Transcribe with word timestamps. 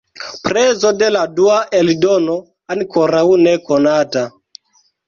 Prezo 0.45 0.91
de 1.01 1.09
la 1.17 1.21
dua 1.41 1.59
eldono 1.81 2.39
ankoraŭ 2.77 3.25
ne 3.47 3.57
konata. 3.71 4.27